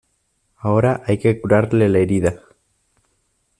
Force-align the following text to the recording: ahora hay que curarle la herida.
ahora 0.57 1.03
hay 1.05 1.19
que 1.19 1.39
curarle 1.39 1.87
la 1.87 1.99
herida. 1.99 2.41